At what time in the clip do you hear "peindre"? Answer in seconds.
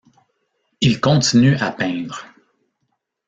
1.71-2.25